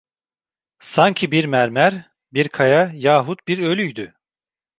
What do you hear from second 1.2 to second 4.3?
bir mermer, bir kaya yahut bir ölüydü.